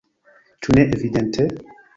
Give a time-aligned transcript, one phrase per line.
[0.67, 1.49] Ĉu ne evidente?